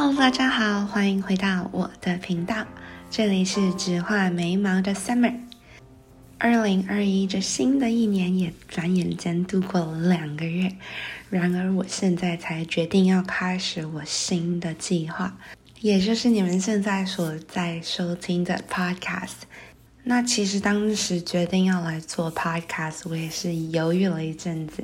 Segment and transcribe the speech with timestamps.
[0.00, 2.64] Hello，大家好，欢迎回到我的频道，
[3.10, 5.34] 这里是只画眉毛的 Summer。
[6.38, 10.72] 二零二一这新的一年也转眼间度过了两个月，
[11.30, 15.36] 然而我现在才决定要开始我新的计划，
[15.80, 19.48] 也就是你们现在所在收听的 Podcast。
[20.10, 24.82] 那其实当时决定要来做 podcast，我也是犹豫了一阵子，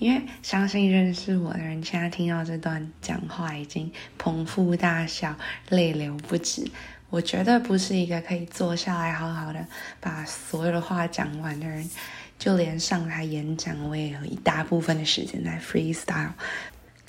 [0.00, 5.36] 因为相信认识我的人，现在听到这段讲话已经捧腹大笑、
[5.68, 6.68] 泪流不止。
[7.08, 9.64] 我绝对不是一个可以坐下来好好的
[10.00, 11.88] 把所有的话讲完的人，
[12.36, 16.32] 就连上台演讲，我也有一大部分的时间在 freestyle。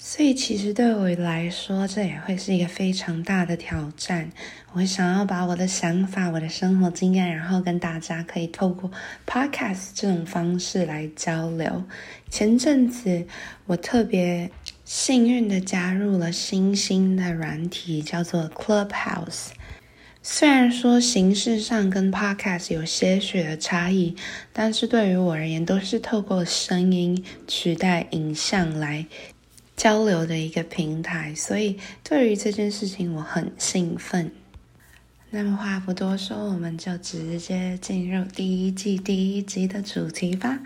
[0.07, 4.29] 所以，其实对我来说，这也会是一个非常大的挑战。
[4.73, 8.91] 我想要把我的想法、我的生活经验，然后跟大家可以透过
[9.25, 11.83] podcast 这种方式来交流。
[12.29, 13.25] 前阵子，
[13.65, 14.51] 我特别
[14.83, 19.47] 幸运的加入了新兴的软体，叫做 Clubhouse。
[20.21, 24.15] 虽然说形式上跟 podcast 有些许的差异，
[24.53, 29.07] 但是对于我而言，都是透过声音取代影像来。
[29.75, 34.31] 交流的一个平台，所以对于这件事情我很兴奋。
[35.31, 40.59] 那么话不多说，我们就直接进入第一季第一集的主题吧。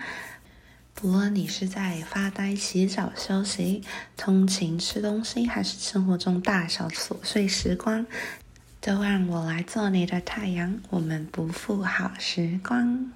[0.93, 3.81] 不论你是在发呆、洗澡、休息、
[4.15, 8.05] 通勤、吃东西，还是生活中大小琐碎时光，
[8.81, 10.79] 都让我来做你的太阳。
[10.89, 13.11] 我们不负好时光。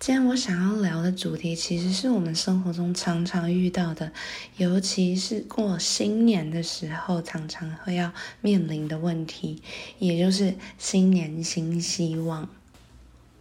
[0.00, 4.12] 今天我想要聊的主题，其实是我们生活中常常遇到的，
[4.58, 9.62] 尤其是过新年的时候，常常会要面临的问题，
[9.98, 12.46] 也就是新年新希望。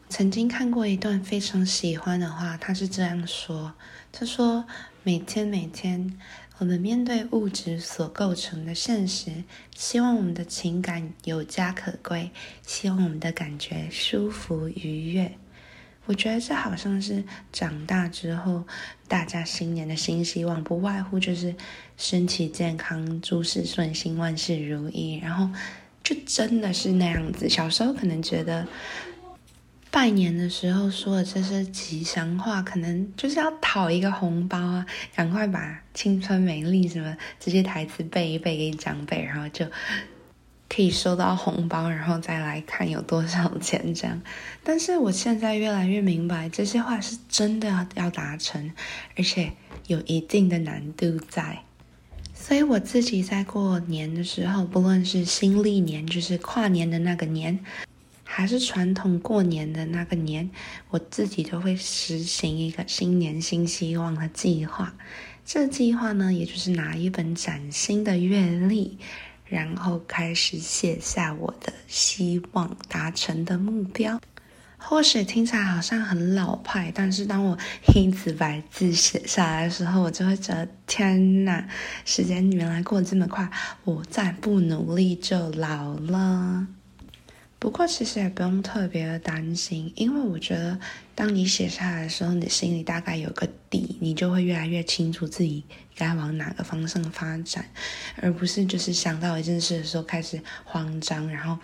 [0.07, 3.73] 曾经看过一段非常喜欢的话，他是这样说
[4.13, 4.65] ：“他说，
[5.01, 6.17] 每天每天，
[6.59, 9.43] 我们面对物质所构成的现实，
[9.75, 12.31] 希望我们的情感有家可归，
[12.65, 15.33] 希望我们的感觉舒服愉悦。”
[16.05, 18.65] 我觉得这好像是长大之后，
[19.07, 21.55] 大家新年的新希望，不外乎就是
[21.95, 25.17] 身体健康、诸事顺心、万事如意。
[25.23, 25.49] 然后
[26.03, 27.47] 就真的是那样子。
[27.47, 28.67] 小时候可能觉得
[29.89, 39.65] 拜年的时候说的这些吉祥话，可能就是要讨一个红包啊，赶快把青春美丽什么这些台词背一背给长辈，然后就。
[40.73, 44.19] 可以收到红包，然后再来看有多少钱这样。
[44.63, 48.71] 但是我现在越来越明白，这些话是真的要达成，
[49.15, 49.51] 而且
[49.85, 51.59] 有一定的难度在。
[52.33, 57.59] 所以我自己在过年的时候，不论是新历年，就是跨年的那个年，
[58.23, 60.49] 还是传统过年的那个年，
[60.89, 64.95] 我自己都会实行一个新年新希望的计划。
[65.45, 68.97] 这计划呢，也就是拿一本崭新的月历。
[69.53, 74.19] 然后开始写下我的希望达成的目标，
[74.79, 77.55] 或许听起来好像很老派，但是当我
[77.85, 81.67] 黑字白字写下来的时候，我就会觉得天哪，
[82.03, 83.47] 时间原来过得这么快，
[83.83, 86.65] 我再不努力就老了。
[87.63, 90.77] 不过其实也不用特别的担心，因为我觉得
[91.15, 95.63] 当你写下来的时候，你心里大概有个底，你就会越来越清楚自己
[95.95, 97.63] 该往哪个方向发展，
[98.21, 101.57] 而不是就是想到一件事的时候开始慌张，然后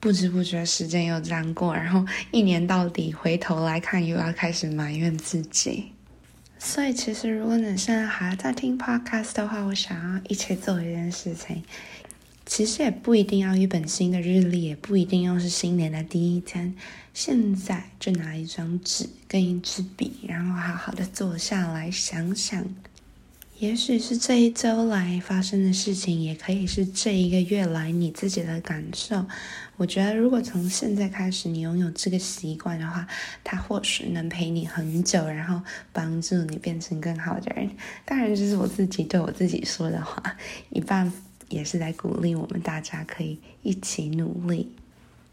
[0.00, 5.92] 不知不觉时间又这样过，然后一年到底回头来看又要开始埋怨自己。
[6.58, 11.62] 所以其实如果你现在还在听 podcast 的话，我想要一起做一件事情。
[12.50, 16.74] 其实也不一定要一本新的日历，也不一定要是新年的第一天。
[17.14, 22.66] 现在就拿一张纸跟一支笔，然后好好的坐下来想想，
[23.60, 29.24] 也许是这一周来发生的事情，也可以是这一个月来你自己的感受。
[29.76, 33.06] 我觉得，如果从现在开始你拥有这个习惯的话，
[33.44, 37.70] 它或许能陪你很久，然后帮助你变成更好的人。
[38.04, 40.36] 当然，这是我自己对我自己说的话，
[40.70, 41.12] 一半。
[41.50, 44.72] 也是在鼓励我们大家可以一起努力。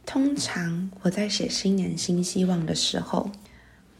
[0.05, 3.31] 通常我在写新年新希望的时候，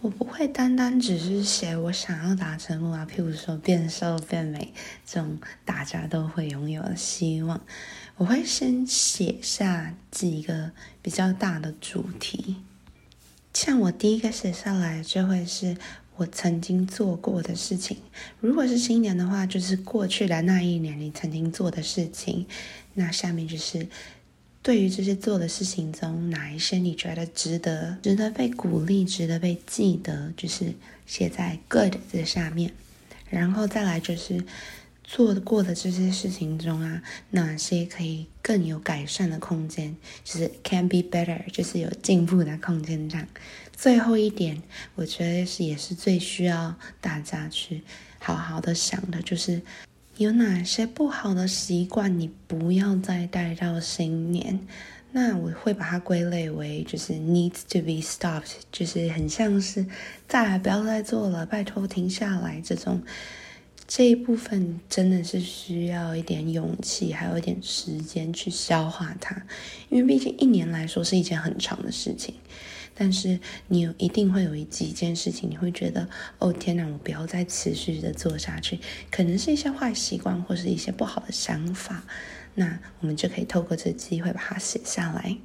[0.02, 4.74] 我不会单单只是写我想要达成目标，譬如说变瘦变美
[5.06, 7.62] 这种大家都会拥有的希望。
[8.18, 10.72] 我会先写下几个
[11.02, 12.58] 比较大的主题，
[13.54, 15.78] 像我第一个写下来就会是。
[16.18, 17.98] 我曾经做过的事情，
[18.40, 22.46] 如果是新年的话，就是过去的那一年你曾经做的事情。
[22.96, 23.88] 那下面就是
[24.64, 30.74] 对于这些做的事情中，哪一些你觉得值得、值得被鼓励、值得被记得，就是
[31.06, 32.72] 写在 good 这下面。
[33.30, 34.44] 然后再来就是
[35.04, 39.96] 做过的这些事情中啊，哪些可以更有改善的空间？
[40.24, 43.08] 就是 can be better，就是有进步的空间。
[43.08, 43.28] 这样，
[43.78, 44.60] 最后一点，
[44.96, 47.84] 我觉得是也是最需要大家去
[48.18, 49.62] 好好的想的，就是
[50.18, 54.60] 有哪些不好的习惯，你不要再带到新年。
[55.12, 59.86] 那我会把它归类为就是 needs to be stopped，就是很像是
[60.28, 63.00] 再来不要再做了，拜托停下来这种。
[63.88, 69.40] 这一部分真的是需要一点勇气，还有一点时间去消化它，
[69.90, 72.34] 因为毕竟一年来说是一件很长的事情。
[72.98, 76.08] 但是你有一定会有一几件事情，你会觉得
[76.40, 78.80] 哦天哪，我不要再持续的做下去，
[79.12, 82.04] 可能是一些坏习惯或是一些不好的想法，
[82.56, 85.38] 那我们就可以透过这机会把它写下来。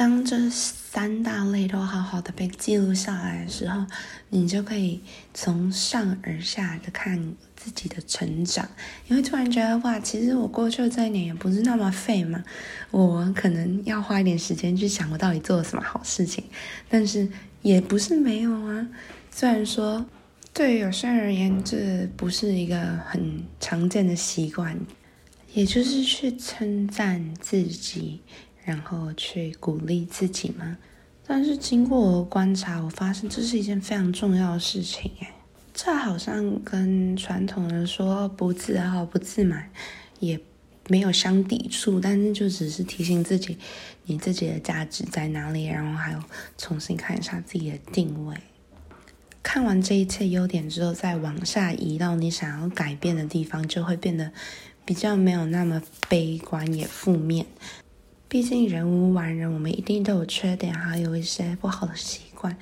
[0.00, 3.84] 当这三大类都好好的被记录下来的时候，
[4.30, 5.02] 你就可以
[5.34, 8.66] 从上而下的看自己的成长。
[9.08, 12.42] 你会突然觉得，哇，其实我过去的这一年也不是那么废嘛。
[12.90, 16.42] 我可能要花一点时间去想，我到底做了什么好事情。
[16.88, 17.28] 但是
[17.60, 18.88] 也不是没有啊。
[19.30, 20.06] 虽然说
[20.54, 24.80] 对于有些人而言，这不是一个很常见的习惯，
[25.52, 28.22] 也就是去称赞自己。
[28.64, 30.78] 然后去鼓励自己吗？
[31.26, 35.10] 但是经过我观察，我发现这是一件非常重要的事情。
[35.20, 35.32] 哎，
[35.72, 39.70] 这好像跟传统的说不自傲、不自满
[40.18, 40.40] 也
[40.88, 43.56] 没有相抵触，但是就只是提醒自己，
[44.06, 46.18] 你自己的价值在哪里，然后还有
[46.58, 48.36] 重新看一下自己的定位。
[49.42, 54.32] 看完这一切优点之后，再往下移到你想要改变的地方，就会变得
[54.84, 57.46] 比较没有那么悲观也负面。
[58.30, 62.56] 毕竟人无完人，我们一定都有缺点，还有一些不好的习惯。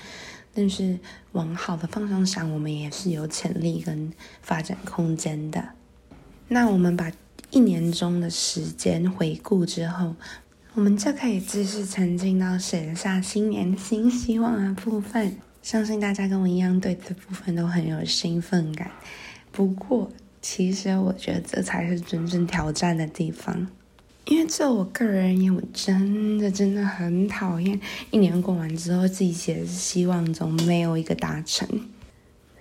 [0.55, 0.99] 但是
[1.33, 4.11] 往好的方向想，我们也是有潜力跟
[4.41, 5.63] 发展空间的。
[6.49, 7.13] 那我们把
[7.51, 10.17] 一年中的时间回顾之后，
[10.73, 15.37] 我们就可以继续前进到写下新年新希望的部分。
[15.61, 18.91] 相信大家跟我一样，对这部分都很有兴奋感。
[19.53, 20.11] 不过，
[20.41, 23.69] 其实我觉得这才是真正挑战的地方。
[24.29, 27.81] 因为就我个人而言，我真的真的很讨厌
[28.11, 31.67] 一年过完之后自己写的希望中没有一个达成，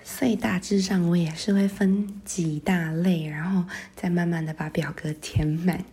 [0.02, 5.84] 所以大致上我也是会分几大类，然后再慢慢的把表格填满。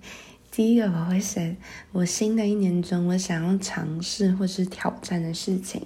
[0.52, 1.56] 第一个我会写
[1.90, 5.82] 我新的一年中我想要尝试或是挑战的事情，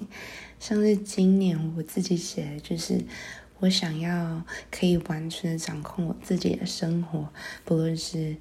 [0.61, 3.03] 像是今年我自己写的就是
[3.59, 7.33] 我想要可以完全的掌控我自己的生活，
[7.65, 8.37] 不论是。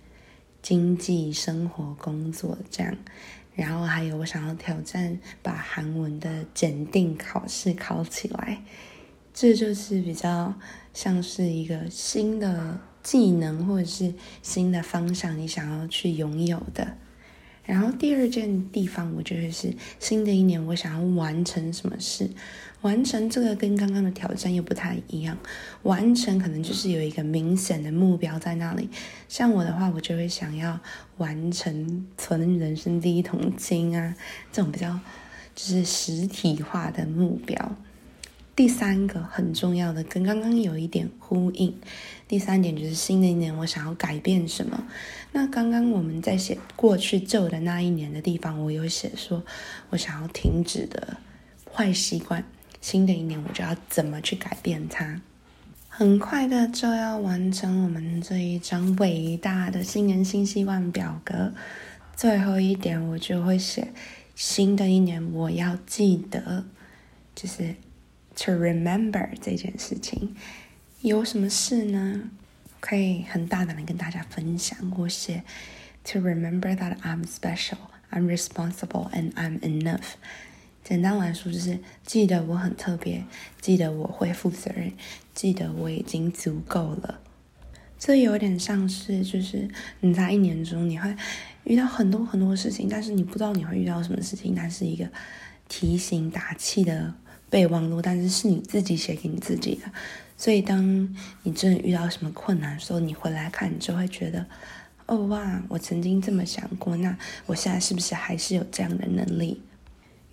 [0.68, 2.94] 经济、生活、工作这样，
[3.56, 8.62] 然后还有我想要挑战把韩文的检定考试考起来，
[9.34, 10.54] 这就是比较
[10.94, 16.98] 像是一个新的技能或者是新的方向，你想要去拥有的。
[17.68, 22.28] 然后第二件地方，我觉得是新的一年我想要完成什么事。
[22.81, 25.38] 完成这个跟刚刚的挑战又不太一样，
[25.81, 28.88] 完成可能就是有一个明显的目标在那里。
[29.28, 30.80] 像我的话，我就会想要
[31.18, 34.16] 完成存人生第一桶金啊，
[34.52, 35.00] 这种比较
[35.56, 37.75] 就是实体化的目标。
[38.57, 41.80] 第三个很重要的，跟刚刚有一点呼应。
[42.27, 44.83] 第三点就是新的一年我想要改变什么。
[45.31, 49.43] 那刚刚我们在写过去旧的那一年的地方，我有写说
[49.91, 51.17] 我想要停止的
[51.72, 52.43] 坏习惯。
[52.82, 55.22] 新的一年，我就要怎么去改变它？
[55.88, 61.53] 很快的就要完成我们这一张伟大的新年新希望表格。
[62.15, 63.93] 最后一点，我就会写
[64.34, 66.65] 新的一年我要记得，
[67.36, 67.75] 就是
[68.38, 70.36] to remember 这件事情。
[71.01, 72.29] 有什么事呢？
[72.79, 74.77] 可以很大胆的跟大家分享。
[74.98, 75.44] 我写
[76.03, 77.77] to remember that I'm special,
[78.12, 80.13] I'm responsible, and I'm enough。
[80.84, 83.25] 简单来说，就是记得我很特别，
[83.60, 84.94] 记得我会负责任，
[85.34, 87.20] 记得我已经足够了。
[88.00, 89.67] 这有点像是，就是
[90.01, 91.13] 你在一年中你会
[91.63, 94.53] 遇到很多很多事情，但是你不知道你会遇到什么事情。
[94.56, 95.10] 它是一个
[95.67, 97.13] 提醒、打气的
[97.50, 99.92] 备忘录，但是是你自己写给你自己的。
[100.36, 104.46] 所以，当你真的遇到什么困难的时候，你回来看，你就会觉得，
[105.08, 109.62] 哦哇，我曾经这么想过，那我现在是不是还是有这样的能力？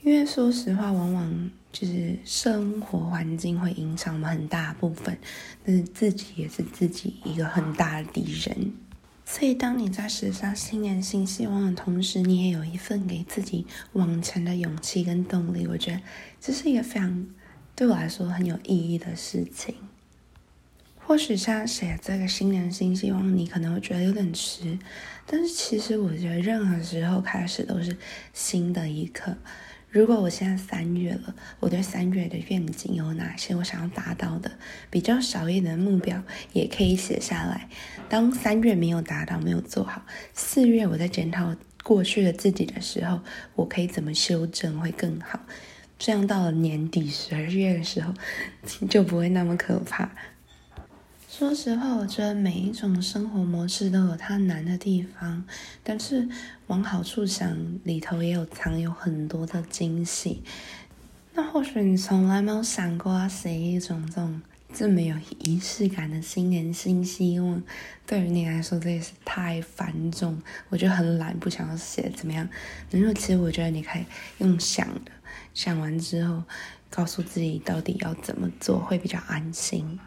[0.02, 5.16] 因为说实话，往往就是生活环境会影响我们很大部分，
[5.64, 8.72] 但是自己也是自己一个很大的敌人。
[9.26, 15.66] 所以，当你在写下新年新希望的同时，你也有一份给自己往前的勇气跟动力。
[15.66, 16.00] 我觉得
[16.40, 17.26] 这是一个非常
[17.74, 19.74] 对我来说很有意义的事情。
[21.06, 24.78] 或许像写这个新年新希望，你可能会觉得有点迟，
[25.26, 27.96] 但是其实我觉得任何时候开始都是
[28.32, 29.36] 新的一刻。
[29.94, 34.50] 如果我现在三月了，我对三月的愿景有哪些我想要达到的
[34.90, 36.20] 比较少一点的目标，
[36.52, 37.68] 也可以写下来。
[38.08, 43.20] 当三月没有达到、没有做好，四月我在检讨过去的自己的时候，
[43.54, 45.38] 我可以怎么修正会更好？
[45.96, 48.12] 这样到了年底十二月的时候，
[48.90, 50.10] 就不会那么可怕。
[51.36, 55.44] 说实话，我觉得每一种生活模式都有它难的地方，
[55.82, 56.28] 但是
[56.68, 60.44] 往好处想，里头也有藏有很多的惊喜。
[61.32, 64.40] 那或许你从来没有想过要写一种这种
[64.72, 67.60] 这么有仪式感的新年新希望，
[68.06, 72.48] 对于你来说这也是太繁重，我就很懒，不想要写怎么样？
[72.92, 74.04] 因为其实我觉得你可以
[74.38, 75.10] 用想的，
[75.52, 76.44] 想完之后
[76.88, 79.98] 告诉自己到底要怎么做会比较安心。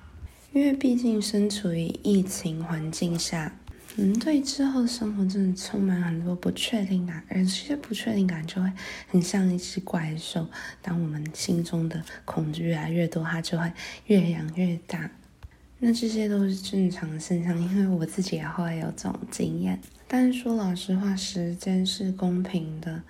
[0.53, 3.55] 因为毕竟身处于疫情环境下，
[3.97, 8.71] 嗯，对之后的生活真的充满很多不确定感，而这些不确定感就会
[9.07, 10.47] 很像一只怪兽。
[10.81, 13.71] 当我们心中的恐惧越来越多，它就会
[14.07, 15.09] 越养越大。
[15.79, 19.79] 那这些都是正常现象，因为我自己也会有这种经验。
[20.07, 23.03] 但是说老实话，时间是公平的。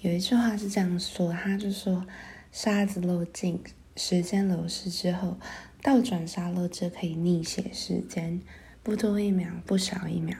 [0.00, 2.06] 有一句话是这样说，他就说：
[2.52, 3.58] 沙子漏尽，
[3.96, 5.36] 时间流逝之后。
[5.82, 8.40] 倒转沙漏就可以逆写时间，
[8.82, 10.38] 不多一秒，不少一秒。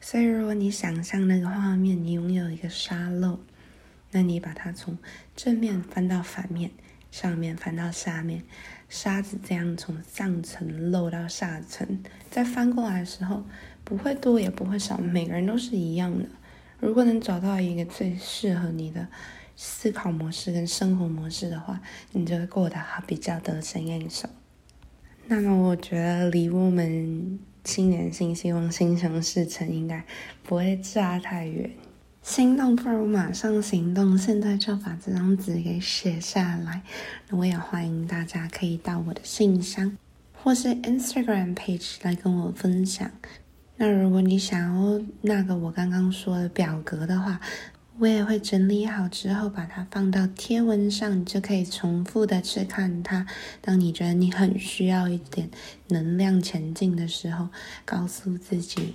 [0.00, 3.40] 所以，如果你想象那个画面，你拥有一个沙漏，
[4.12, 4.96] 那你把它从
[5.36, 6.70] 正面翻到反面，
[7.10, 8.44] 上面翻到下面，
[8.88, 13.44] 沙子这样从上层漏到下层，再翻过来的时候，
[13.84, 16.24] 不会多也不会少，每个人都是一样的。
[16.80, 19.06] 如果能找到一个最适合你的
[19.56, 21.80] 思考模式跟生活模式的话，
[22.12, 24.28] 你就会过得好，比较得心应手。
[25.26, 30.04] 那么我觉得离我们新年新希望、心想事成应该
[30.42, 31.70] 不会差太远。
[32.22, 36.82] 心动不如马上行动，现在就把这张纸给写下来。
[37.30, 39.96] 我也欢迎大家可以到我的信箱
[40.32, 43.10] 或是 Instagram page 来跟我分享。
[43.76, 47.40] 那如果你想要那个我刚刚说的表格的话，
[47.98, 53.26] 我也会整理好之后，把它放到贴文上，你就可以重复的去看它。
[53.60, 55.50] 当你觉得你很需要一点
[55.88, 57.48] 能量前进的时候，
[57.84, 58.94] 告诉自己，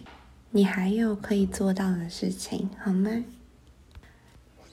[0.49, 3.23] 你还有可以做到的事情，好吗？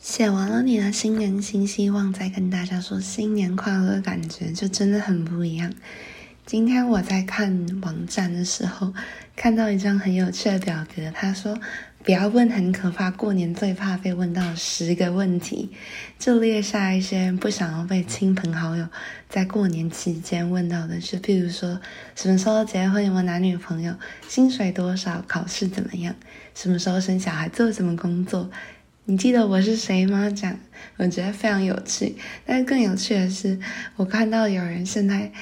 [0.01, 5.73] 写完了你的新年新希望，再跟大家说新年快乐的，感觉就真的很不一样。
[6.47, 8.93] 今天我在看网站的时候，
[9.37, 11.59] 看到一张很有趣的表格，他说。
[12.05, 15.71] 不要问很可怕，过年最怕被问到十个问题，
[16.19, 18.87] 就列下一些不想要被亲朋好友
[19.27, 21.81] 在过年期间问到的，就譬如说
[22.15, 23.95] 什么时候结婚，有没有男女朋友，
[24.29, 26.15] 薪水多少，考试怎么样，
[26.55, 28.51] 什么时候生小孩，做什么工作，
[29.07, 30.29] 你记得我是谁吗？
[30.29, 30.59] 这样
[30.99, 32.17] 我觉得非常有趣。
[32.45, 33.59] 但更有趣的是，
[33.97, 35.33] 我看到有人现在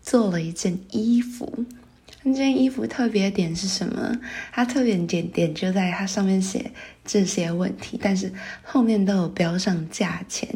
[0.00, 1.64] 做了一件衣服。
[2.26, 4.18] 那件衣服特别点是什么？
[4.50, 6.70] 它特别点点就在它上面写
[7.04, 10.48] 这些问题，但是后面都有标上价钱。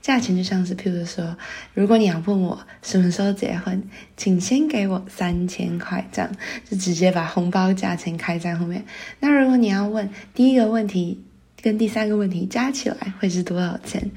[0.00, 1.36] 价钱就像是，譬如说，
[1.74, 3.82] 如果你要问我什么时候结婚，
[4.16, 6.30] 请先给我三千块，这样
[6.64, 8.84] 就直接把红包价钱开在后面。
[9.18, 11.20] 那如果你要问第一个问题
[11.60, 14.08] 跟第三个问题加起来会是多少钱？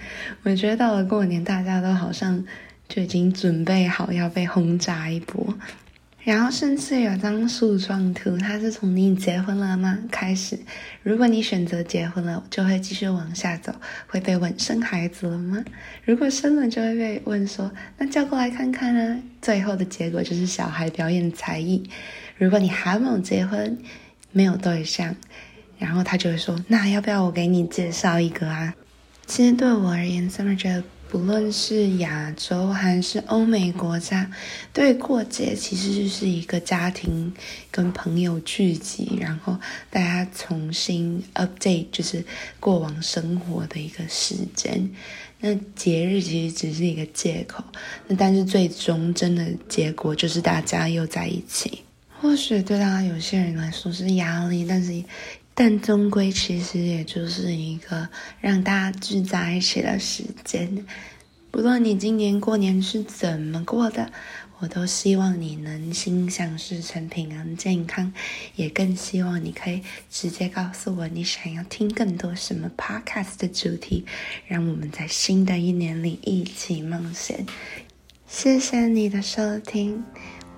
[0.44, 2.46] 我觉得到了过年，大家都好像
[2.88, 5.58] 就已经准备好要被轰炸一波。
[6.22, 10.60] 然后甚至有张树状图，它是从你结婚了吗开始。
[11.02, 13.74] 如果你选择结婚了，就会继续往下走，
[14.06, 15.64] 会被问生孩子了吗？
[16.04, 19.20] 如果生了，就会被问说那叫过来看看啊。
[19.42, 21.90] 最后的结果就是小孩表演才艺。
[22.38, 23.78] 如果你还没有结婚，
[24.32, 25.16] 没有对象，
[25.78, 28.76] 然后他就会说那要不要我给你介绍一个啊？
[29.26, 30.84] 其实对我而言，Summer 觉得。
[31.10, 34.30] 不论是亚洲还是欧美国家，
[34.72, 37.34] 对过节其实就是一个家庭
[37.72, 39.58] 跟朋友聚集，然后
[39.90, 42.24] 大家重新 update，就是
[42.60, 44.88] 过往生活的一个时间。
[45.40, 47.64] 那节日其实只是一个借口，
[48.08, 51.80] 那但是最终真的结果就是大家又在一起。
[52.22, 55.04] 或许对大家有些人来说是压力，但是。
[55.62, 58.08] 但终归其实也就是一个
[58.40, 60.86] 让大家聚在一起的时间。
[61.52, 64.10] 不论你今年过年是怎么过的，
[64.60, 68.14] 我都希望你能心想事成、平安健康。
[68.56, 74.06] 也更希望你可以直接告诉我你想要听更多什么 podcast 的主题，
[74.48, 77.46] 让我们在新的一年里一起冒险。
[78.26, 80.06] 谢谢你的收听。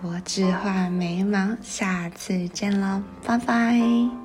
[0.03, 4.20] 我只画眉毛，下次见喽，拜拜。